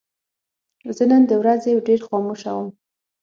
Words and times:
زه 0.95 1.03
نن 1.09 1.21
د 1.27 1.31
ورځې 1.41 1.71
ډېر 1.87 1.99
خاموشه 2.07 2.51
وم. 2.55 2.67